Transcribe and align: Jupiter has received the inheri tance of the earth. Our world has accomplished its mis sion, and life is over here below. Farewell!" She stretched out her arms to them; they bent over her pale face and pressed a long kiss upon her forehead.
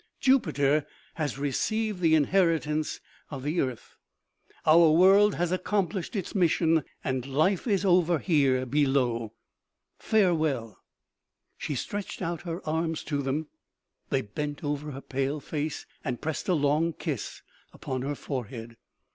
Jupiter 0.19 0.87
has 1.13 1.37
received 1.37 1.99
the 2.01 2.15
inheri 2.15 2.59
tance 2.59 3.01
of 3.29 3.43
the 3.43 3.61
earth. 3.61 3.97
Our 4.65 4.89
world 4.89 5.35
has 5.35 5.51
accomplished 5.51 6.15
its 6.15 6.33
mis 6.33 6.53
sion, 6.53 6.83
and 7.03 7.27
life 7.27 7.67
is 7.67 7.85
over 7.85 8.17
here 8.17 8.65
below. 8.65 9.33
Farewell!" 9.99 10.79
She 11.59 11.75
stretched 11.75 12.19
out 12.19 12.41
her 12.41 12.67
arms 12.67 13.03
to 13.03 13.21
them; 13.21 13.49
they 14.09 14.21
bent 14.23 14.63
over 14.63 14.89
her 14.89 15.01
pale 15.01 15.39
face 15.39 15.85
and 16.03 16.19
pressed 16.19 16.49
a 16.49 16.55
long 16.55 16.93
kiss 16.93 17.43
upon 17.71 18.01
her 18.01 18.15
forehead. 18.15 18.77